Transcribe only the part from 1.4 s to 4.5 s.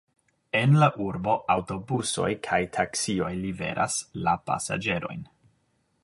aŭtobusoj kaj taksioj liveras la